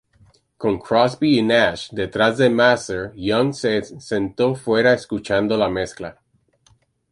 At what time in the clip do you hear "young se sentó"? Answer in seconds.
3.13-4.55